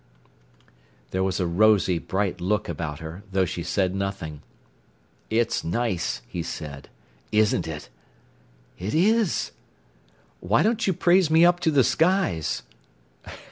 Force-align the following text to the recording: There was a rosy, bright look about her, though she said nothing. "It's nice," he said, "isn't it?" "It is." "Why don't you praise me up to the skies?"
There 1.11 1.21
was 1.23 1.39
a 1.39 1.45
rosy, 1.45 1.99
bright 1.99 2.41
look 2.41 2.67
about 2.67 3.01
her, 3.01 3.21
though 3.31 3.45
she 3.45 3.61
said 3.61 3.93
nothing. 3.93 4.41
"It's 5.29 5.63
nice," 5.63 6.23
he 6.27 6.41
said, 6.41 6.89
"isn't 7.31 7.67
it?" 7.67 7.87
"It 8.79 8.95
is." 8.95 9.51
"Why 10.39 10.63
don't 10.63 10.87
you 10.87 10.93
praise 10.93 11.29
me 11.29 11.45
up 11.45 11.59
to 11.59 11.69
the 11.69 11.83
skies?" 11.83 12.63